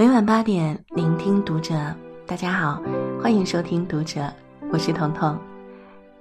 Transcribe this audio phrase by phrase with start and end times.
[0.00, 1.74] 每晚八点，聆听读者。
[2.26, 2.82] 大家好，
[3.20, 4.32] 欢迎收听读者，
[4.72, 5.38] 我是彤彤。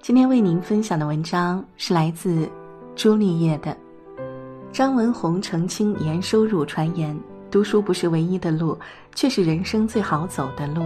[0.01, 2.45] 今天为您分享的文章是来自
[2.93, 3.73] 朱丽叶的。
[4.73, 7.17] 张文红澄清年收入传言，
[7.49, 8.77] 读书不是唯一的路，
[9.15, 10.85] 却是人生最好走的路。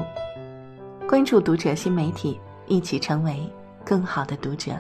[1.07, 3.52] 关注读者新媒体，一起成为
[3.84, 4.71] 更好的读者。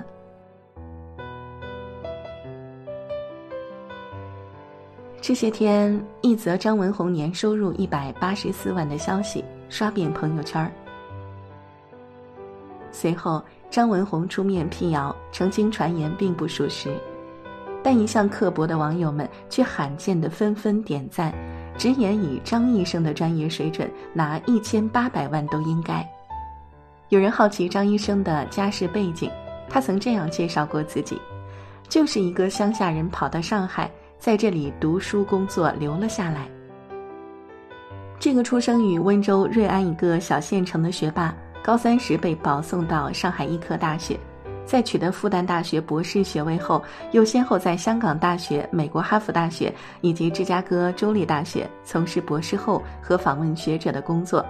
[5.23, 10.69] 这些天，一则张文宏年收入一百八十四万的消息刷遍朋友圈
[12.91, 16.93] 随后，张文宏出面辟谣，澄清传言并不属实。
[17.81, 21.33] 但一向刻薄的网友们却罕见的纷纷点赞，
[21.77, 26.05] 直言以张医生的专业水准，拿一千八百万都应该。
[27.07, 29.31] 有人好奇张医生的家世背景，
[29.69, 31.17] 他曾这样介绍过自己：
[31.87, 33.89] 就是一个乡下人，跑到上海。
[34.23, 36.47] 在这里读书工作留了下来。
[38.17, 44.17] 这个出生于温州瑞安一个小县城的学霸，高三时被保送到上海医科大学，
[44.65, 54.45] 在取得复旦大学博士学位后，又先后在香港大学、美国哈佛大学以及芝加哥州立大学从事博士后和访问学者的工作。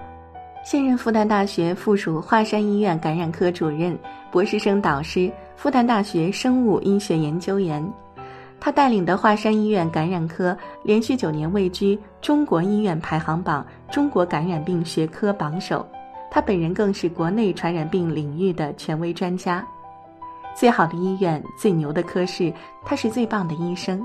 [0.64, 3.98] 现任复旦大学附属华山医院感染科主任、
[4.30, 7.84] 博士生导师，复旦大学生物医学研究员。
[8.64, 13.62] 他带领的华山医院感染科连续九年位居中国医院排行榜
[13.92, 15.86] 中国感染病学科榜首，
[16.30, 19.62] 他本人更是国内传染病领域的权威专家。
[20.54, 22.50] 最好的医院，最牛的科室，
[22.86, 24.02] 他是最棒的医生。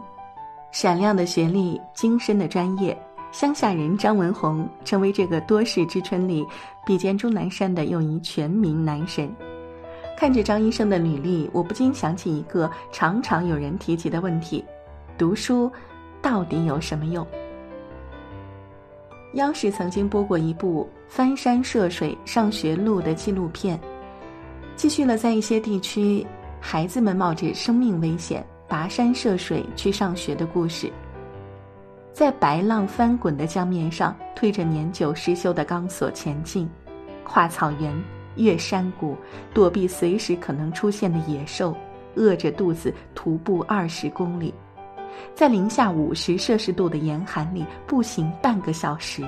[0.74, 6.46] 闪亮的学历，精深的专业，乡下人张文宏成为这个多事之春里
[6.86, 9.34] 比肩钟南山的又一全民男神。
[10.20, 14.66] 看着张医生的履历，我不禁想起一个常常有人提及的问题：
[15.18, 15.72] 读书
[16.22, 17.26] 到底有什么用？
[19.36, 23.80] 央视曾经播过一部翻山涉水上学路的纪录片，
[24.76, 26.28] 记叙了在一些地区，
[26.60, 30.92] 孩子们冒着生命危险跋山涉水去上学的故事。
[32.12, 36.70] 在白浪翻滚的江面上，推着年久失修的钢索前进，
[37.24, 38.19] 跨草原。
[38.36, 39.16] 越山谷，
[39.54, 41.76] 躲避随时可能出现的野兽，
[42.16, 44.54] 饿着肚子徒步二十公里，
[45.36, 49.24] 在零下五十摄氏度的严寒里步行半个小时，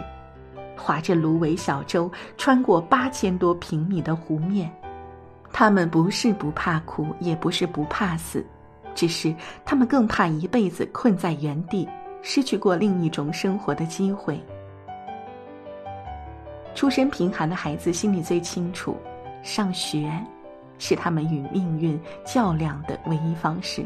[0.78, 4.72] 划着芦苇小舟穿过八千多平米的湖面。
[5.54, 8.46] 他们不是不怕苦，也不是不怕死，
[8.96, 9.36] 只是
[9.66, 11.86] 他们更怕一辈子困在原地，
[12.22, 14.42] 失去过另一种生活的机会。
[16.74, 18.98] 出身贫寒的孩子心里最清楚，
[19.44, 20.12] 上学
[20.80, 23.86] 是他们与命运较量的唯一方式。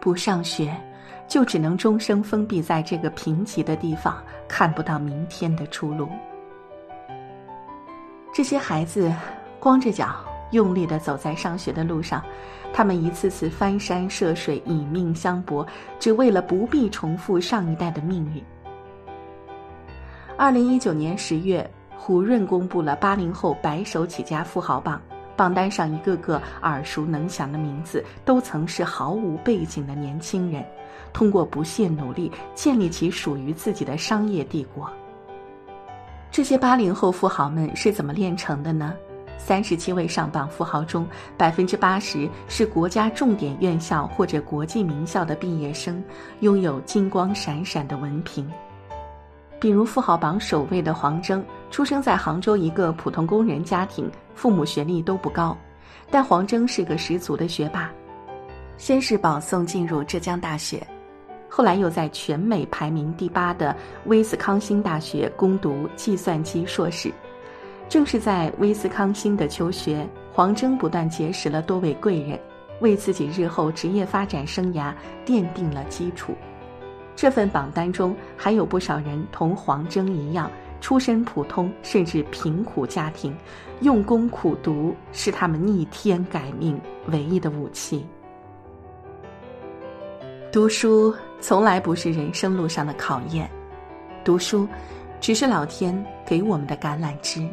[0.00, 0.74] 不上学，
[1.28, 6.08] 就只能终生封闭在这个贫瘠的地方，看不到明天的出路。
[8.32, 9.12] 这些孩子
[9.58, 10.16] 光着脚，
[10.52, 12.22] 用力的走在上学的路上，
[12.72, 15.66] 他们一次次翻山涉水，以命相搏，
[15.98, 18.42] 只为了不必重复上一代的命运。
[20.38, 25.00] 二零一九年十月，胡润公布了八零后白手起家富豪榜，
[25.34, 30.62] 榜单上一个个耳熟能详的名字，都曾是毫无背景的年轻人，
[31.10, 34.90] 通过不懈努力建立起属于自己的商业帝国。
[36.30, 38.92] 这些八零后富豪们是怎么炼成的呢？
[39.38, 41.06] 三十七位上榜富豪中，
[41.38, 46.04] 百分之八十是国家重点院校或者国际名校的毕业生，
[46.40, 48.46] 拥有金光闪闪的文凭。
[49.66, 55.58] 比如富豪榜首位的黄峥，出生在杭州一个普通工人家庭，父母学历都不高，
[56.08, 57.90] 但黄峥是个十足的学霸。
[58.76, 60.86] 先是保送进入浙江大学，
[61.48, 67.12] 后来又在全美排名第八的威斯康星大学攻读计算机硕士。
[67.88, 72.38] 正是在威斯康星的求学，黄峥不断结识了多位贵人，
[72.80, 74.94] 为自己日后职业发展生涯
[75.26, 76.36] 奠定了基础。
[77.16, 80.50] 这份榜单中还有不少人同黄峥一样，
[80.82, 83.34] 出身普通甚至贫苦家庭，
[83.80, 88.06] 用功苦读是他们逆天改命唯一的武器。
[90.52, 93.50] 读书从来不是人生路上的考验，
[94.22, 94.68] 读书
[95.18, 97.48] 只是老天给我们的橄榄枝。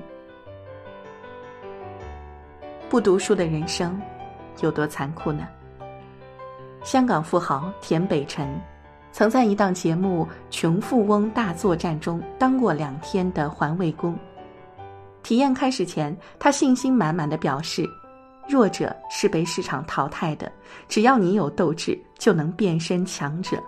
[2.89, 3.99] 不读书的人生
[4.59, 5.47] 有多残酷呢？
[6.83, 8.45] 香港富豪田北辰。
[9.13, 14.17] 曾在一档节目《穷富翁大作战》中当过两天的环卫工。
[15.21, 17.87] 体验开始前，他信心满满的表示
[18.49, 20.51] ：“弱者是被市场淘汰的，
[20.89, 23.61] 只要你有斗志，就能变身强者。”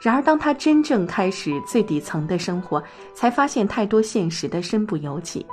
[0.00, 2.80] 然而，当他真正开始最底层的生活，
[3.12, 5.44] 才发现太多现实的身不由己。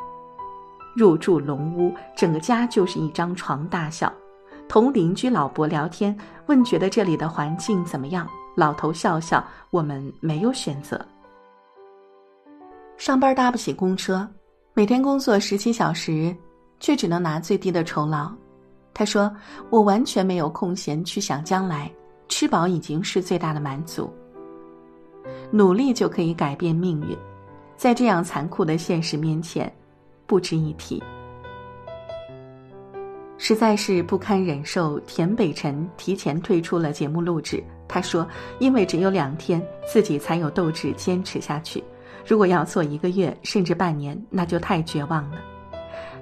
[0.96, 4.14] 入住龙屋，整个家就是一张床大小。
[4.70, 6.16] 同邻居老伯聊天，
[6.46, 8.30] 问觉得这里的环境怎么样？
[8.56, 11.00] 老头笑笑，我们没有选择。
[12.98, 14.28] 上班搭不起公车，
[14.74, 16.36] 每天工作十七小时，
[16.80, 18.32] 却只能拿最低的酬劳。
[18.94, 19.34] 他说
[19.72, 21.92] ：“我完全没有空闲去想将来，
[22.28, 24.14] 吃饱已经是最大的满足。
[25.50, 27.18] 努力就可以改变命运，
[27.78, 29.74] 在这样残酷的现实面前，
[30.28, 31.02] 不值一提。
[33.38, 37.64] 实在是不堪忍受。”田北辰提前退出了节目录制。
[37.94, 38.26] 他说
[38.60, 41.84] ：“因为只有两天，自己才有斗志坚持下去。
[42.26, 45.38] 如果要做一个月甚至半年，那就太绝望了。”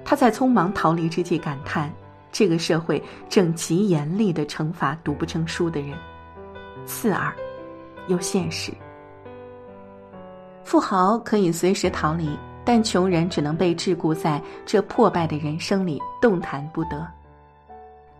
[0.04, 1.88] 他在匆忙逃离之际感叹。
[2.32, 5.98] 这个社会正极严厉的惩罚读不成书的人，
[6.86, 7.32] 刺耳
[8.06, 8.72] 又现实。
[10.62, 17.04] 富豪可以随时逃离，但穷人只能被桎梏在这破败的人生里，动弹不得。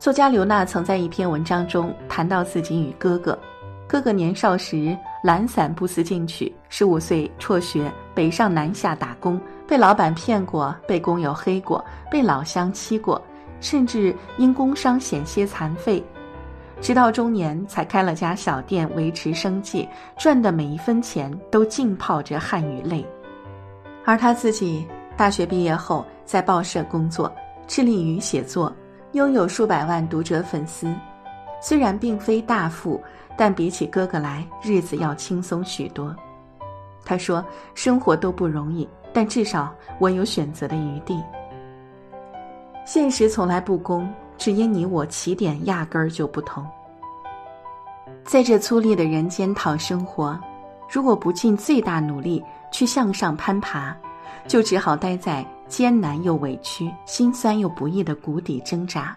[0.00, 3.38] 作家刘娜曾在一篇文章中谈到自己与哥哥：
[3.86, 9.38] 哥哥年少时懒散不思进取，十五岁辍学，北上南下打工，
[9.68, 13.20] 被老板骗过，被工友黑过，被老乡欺过。
[13.60, 16.02] 甚至因工伤险些残废，
[16.80, 19.86] 直到中年才开了家小店维持生计，
[20.16, 23.04] 赚的每一分钱都浸泡着汗与泪。
[24.06, 27.30] 而他自己大学毕业后在报社工作，
[27.66, 28.74] 致力于写作，
[29.12, 30.94] 拥有数百万读者粉丝。
[31.60, 33.02] 虽然并非大富，
[33.36, 36.14] 但比起哥哥来，日子要轻松许多。
[37.04, 41.22] 他说：“生活都不容易，但至少我有选择的余地。”
[42.86, 44.08] 现实从来不公，
[44.38, 46.64] 只因你我起点压根儿就不同。
[48.24, 50.38] 在这粗粝的人间讨生活，
[50.88, 53.94] 如果不尽最大努力去向上攀爬，
[54.46, 59.16] 就只好待在艰难又委屈、心酸又不易的谷底挣扎。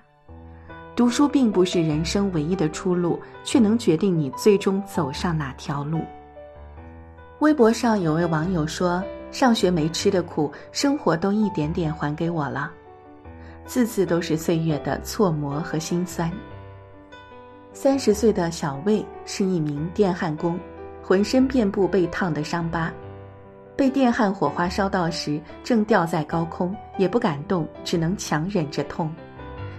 [0.95, 6.01] 读书并不是人生唯一的出路，却能决定你最终走上哪条路。
[7.39, 12.71] 微博上有位网友说：“上学没吃的苦，生活都一点点还给我了。”
[13.65, 16.31] 字字都是岁月的错磨和心酸。
[17.73, 20.59] 三十岁的小魏是一名电焊工，
[21.01, 22.93] 浑身遍布被烫的伤疤。
[23.75, 29.11] 被电焊火花烧到时，正吊在高空，也不敢动，只能强忍着痛。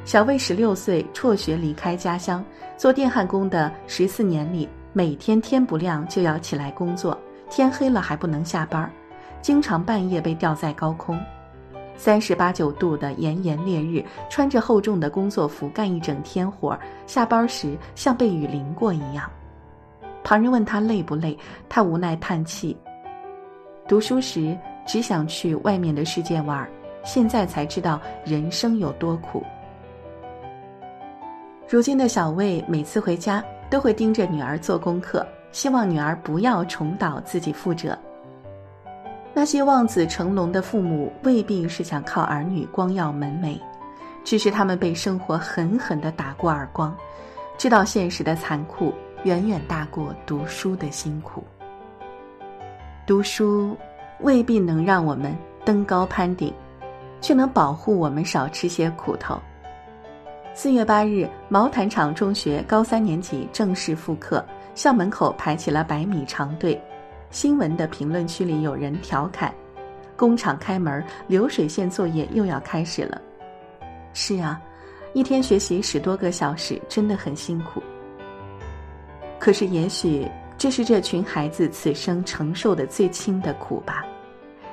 [0.04, 2.44] 小魏十六岁辍学离开家乡，
[2.76, 7.16] 做电焊工的十四年里，每天天不亮就要起来工作，
[7.48, 8.90] 天黑了还不能下班，
[9.40, 11.18] 经常半夜被吊在高空。
[11.96, 16.76] 三十八九度的炎炎烈日，穿着厚重的工作服干一整天活，
[17.06, 19.30] 下班时像被雨淋过一样。
[20.24, 21.38] 旁人问他累不累，
[21.68, 22.76] 他无奈叹气。
[23.86, 26.66] 读书时只想去外面的世界玩，
[27.04, 29.44] 现在才知道人生有多苦。
[31.68, 37.98] 如今的小魏每次回家都会盯着女儿做功课，希望女儿不要重蹈自己覆辙。
[39.34, 43.60] 那些望子成龙的父母未必是想靠儿女光耀门楣，
[44.24, 46.96] 只是他们被生活狠狠地打过耳光，
[47.58, 51.44] 知道现实的残酷远远大过读书的辛苦。
[53.06, 53.76] 读书
[54.20, 56.50] 未必能让我们登高攀顶，
[57.20, 59.38] 却能保护我们少吃些苦头。
[60.54, 64.42] 四月八日，毛坦厂中学高三年级正式复课，
[64.74, 66.80] 校门口排起了百米长队。
[67.30, 69.52] 新闻的评论区里有人调侃
[70.16, 73.20] ：“工厂开门，流水线作业又要开始了。”
[74.14, 74.58] 是啊，
[75.12, 77.82] 一天学习十多个小时，真的很辛苦。
[79.38, 84.04] 可是，也许这是这群孩子此生承受的最轻的苦吧。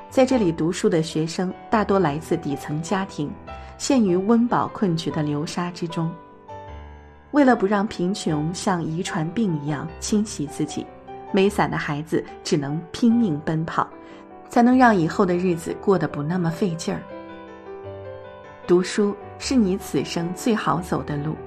[0.10, 3.32] 在这里读书的学生大多来自底层家庭，
[3.78, 6.14] 陷于温饱困局的流沙之中。
[7.32, 10.86] 为了不让贫穷像遗传病一样侵袭自己。
[11.34, 13.88] 没伞的孩子只能拼命奔跑，
[14.50, 17.02] 才能让以后的日子过得不那么费劲儿。
[18.68, 21.38] 读书是你此生最好走的路。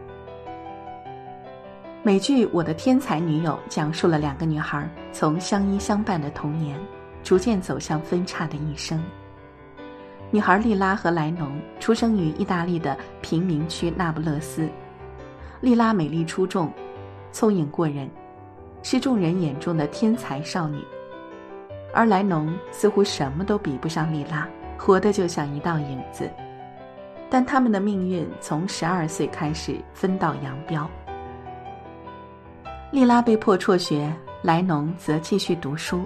[2.06, 6.78] 美剧《我的天才女友》讲述了两个女孩从相依相伴的童年，
[7.22, 9.02] 逐渐走向分叉的一生。
[10.30, 14.68] 女孩莉拉和莱农出生于意大利的贫民区那不勒斯，
[15.62, 16.70] 莉拉美丽出众，
[17.32, 18.06] 聪颖过人。
[18.82, 20.84] 是众人眼中的天才少女，
[21.94, 24.46] 而莱农似乎什么都比不上莉拉，
[24.76, 26.28] 活得就像一道影子。
[27.30, 30.86] 但他们的命运从十二岁开始分道扬镳。
[32.94, 36.04] 莉拉被迫辍学，莱农则继续读书。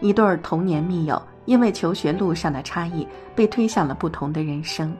[0.00, 3.06] 一对童年密友因为求学路上的差异，
[3.36, 4.92] 被推向了不同的人生。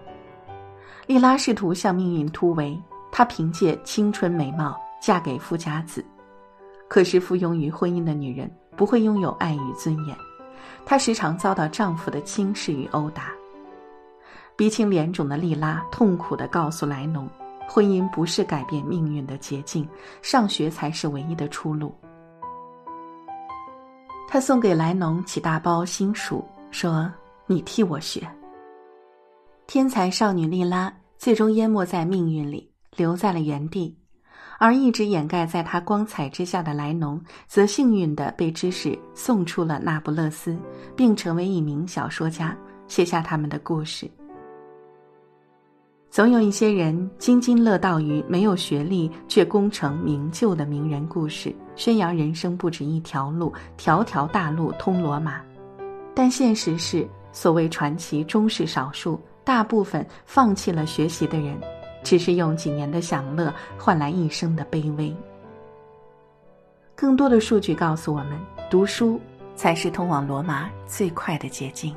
[1.08, 6.04] 莉拉试图向命运突围，她凭借青春美貌嫁给富家子。
[6.86, 10.16] 可是附庸于婚姻的女人不会拥有爱与尊严，
[10.86, 13.32] 她时常遭到丈夫的轻视与殴打。
[14.54, 17.28] 鼻青脸肿的莉拉痛苦地告诉莱农
[17.68, 19.86] ：“婚姻不是改变命运的捷径，
[20.22, 21.94] 上学才是唯一的出路。”
[24.26, 27.10] 他送给莱农几大包新书，说
[27.46, 28.26] ：“你替我学。”
[29.66, 33.96] 天才少女莉拉最终淹没在命运里，留在了原地。
[34.60, 40.58] 而一直掩盖在他光彩之下的莱农，则幸运地被知识送出了那不勒斯，
[40.96, 42.56] 并成为一名小说家，
[42.88, 44.10] 写下他们的故事。
[46.10, 55.40] 总有一些人津津乐道于没有学历却功成名就的名人故事，宣扬人生不止一条路，条条大路通罗马。
[56.14, 61.58] 但现实是，所谓传奇终是少数，大部分放弃了学习的人。
[62.04, 65.14] 只是用几年的享乐换来一生的卑微。
[66.94, 68.38] 更多的数据告诉我们，
[68.70, 69.20] 读书
[69.56, 71.94] 才是通往罗马最快的捷径。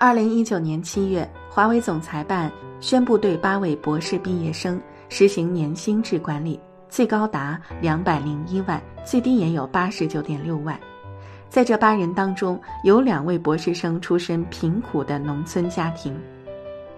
[0.00, 10.78] 二零一九年七月，华为总裁办宣布对八位博士毕业生实行年薪制管理，最高达两百零一万，最低也有八十九点六万。
[11.48, 16.16] 在这八人当中，有两位博士生出身贫苦的农村家庭。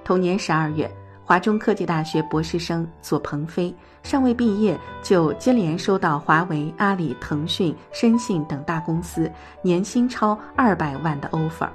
[0.05, 0.89] 同年十二月。
[1.25, 9.31] 华中科技大学博士生左鹏飞尚未毕业，就接连收到华为、阿里、腾讯、申信等大公司
[9.63, 11.69] 年薪超二百万的 offer，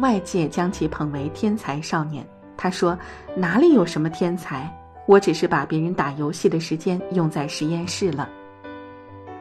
[0.00, 2.26] 外界将其捧为天才少年。
[2.56, 2.98] 他说
[3.36, 4.70] ：“哪里有什么天才？
[5.06, 8.28] 我只是把别人打游戏的时间用在实验室了。”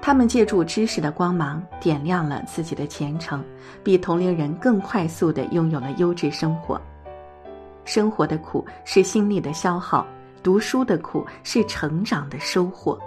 [0.02, 3.44] 他们借助知识的光芒，点亮了自己的前程，
[3.84, 6.80] 比同龄人更快速地拥有了优质生活。
[7.84, 10.08] 生活的苦是心力的消耗，
[10.42, 12.98] 读书的苦是成长的收获。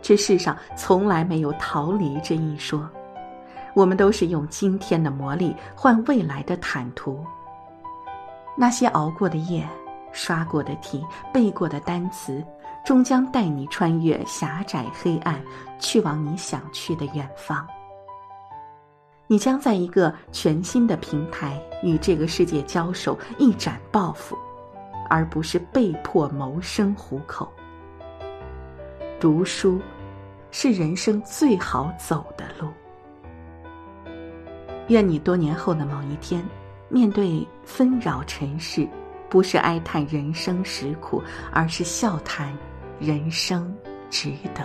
[0.00, 2.88] 这世上从来没有逃离这一说，
[3.74, 7.24] 我们都是用今天的磨砺换未来的坦途。
[8.56, 9.68] 那些熬过的夜，
[10.12, 12.42] 刷过的题，背过的单词，
[12.84, 15.42] 终将带你穿越狭窄黑暗，
[15.80, 17.66] 去往你想去的远方。
[19.26, 24.38] 你将在一个全新的平台与这个世界交手，一展抱负，
[25.10, 27.50] 而不是被迫谋生糊口。
[29.18, 29.80] 读书，
[30.52, 32.68] 是人生最好走的路。
[34.88, 36.44] 愿你多年后的某一天，
[36.88, 38.86] 面对纷扰尘世，
[39.28, 42.56] 不是哀叹人生实苦，而是笑谈
[43.00, 43.74] 人生
[44.10, 44.62] 值得。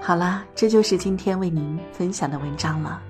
[0.00, 3.00] 好啦，这就是今天为您分享的文章了。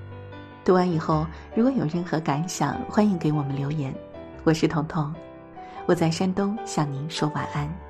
[0.65, 3.95] 读完以后，如果有任何感想，欢迎给我们留言。
[4.45, 5.15] 我是彤彤，
[5.87, 7.86] 我在山东向您说晚安。